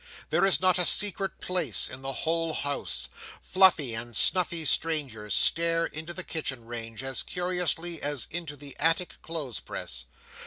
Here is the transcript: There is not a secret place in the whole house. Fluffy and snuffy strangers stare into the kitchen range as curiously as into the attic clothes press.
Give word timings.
There 0.31 0.43
is 0.45 0.59
not 0.59 0.79
a 0.79 0.83
secret 0.87 1.39
place 1.39 1.87
in 1.87 2.01
the 2.01 2.11
whole 2.25 2.53
house. 2.53 3.07
Fluffy 3.39 3.93
and 3.93 4.15
snuffy 4.17 4.65
strangers 4.65 5.35
stare 5.35 5.85
into 5.85 6.11
the 6.11 6.23
kitchen 6.23 6.65
range 6.65 7.03
as 7.03 7.21
curiously 7.21 8.01
as 8.01 8.25
into 8.31 8.55
the 8.57 8.75
attic 8.79 9.21
clothes 9.21 9.59
press. 9.59 10.05